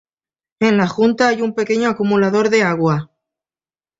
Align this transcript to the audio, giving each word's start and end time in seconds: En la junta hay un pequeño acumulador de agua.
En 0.61 0.77
la 0.77 0.87
junta 0.87 1.27
hay 1.27 1.43
un 1.43 1.53
pequeño 1.53 1.87
acumulador 1.87 2.49
de 2.49 2.63
agua. 2.63 3.11